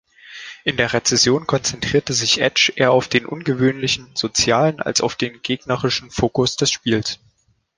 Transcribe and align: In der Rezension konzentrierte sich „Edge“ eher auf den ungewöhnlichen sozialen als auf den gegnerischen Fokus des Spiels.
In 0.63 0.77
der 0.77 0.93
Rezension 0.93 1.45
konzentrierte 1.45 2.13
sich 2.13 2.41
„Edge“ 2.41 2.73
eher 2.75 2.91
auf 2.91 3.07
den 3.07 3.23
ungewöhnlichen 3.27 4.09
sozialen 4.15 4.79
als 4.79 5.01
auf 5.01 5.13
den 5.15 5.43
gegnerischen 5.43 6.09
Fokus 6.09 6.55
des 6.55 6.71
Spiels. 6.71 7.19